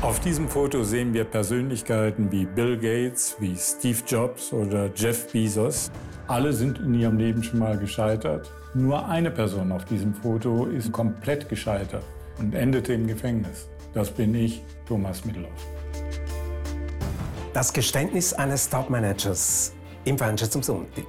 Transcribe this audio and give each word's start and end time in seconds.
Auf 0.00 0.20
diesem 0.20 0.48
Foto 0.48 0.84
sehen 0.84 1.12
wir 1.12 1.24
Persönlichkeiten 1.24 2.30
wie 2.30 2.46
Bill 2.46 2.76
Gates, 2.78 3.34
wie 3.40 3.56
Steve 3.56 3.98
Jobs 4.06 4.52
oder 4.52 4.88
Jeff 4.94 5.32
Bezos. 5.32 5.90
Alle 6.28 6.52
sind 6.52 6.78
in 6.78 6.94
ihrem 6.94 7.18
Leben 7.18 7.42
schon 7.42 7.58
mal 7.58 7.76
gescheitert. 7.76 8.48
Nur 8.74 9.04
eine 9.08 9.32
Person 9.32 9.72
auf 9.72 9.84
diesem 9.86 10.14
Foto 10.14 10.66
ist 10.66 10.92
komplett 10.92 11.48
gescheitert 11.48 12.04
und 12.38 12.54
endete 12.54 12.92
im 12.92 13.08
Gefängnis. 13.08 13.68
Das 13.92 14.08
bin 14.08 14.36
ich, 14.36 14.62
Thomas 14.86 15.24
Mittelhoff. 15.24 15.66
Das 17.52 17.72
Geständnis 17.72 18.32
eines 18.32 18.70
Top-Managers 18.70 19.72
im 20.04 20.16
Fernsehen 20.16 20.50
zum 20.52 20.62
Sonntag. 20.62 21.06